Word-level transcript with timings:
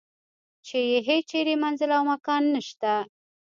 چې 0.65 0.77
یې 0.89 0.99
هیچرې 1.09 1.55
منزل 1.63 1.89
او 1.97 2.03
مکان 2.11 2.43
نشته. 2.55 2.93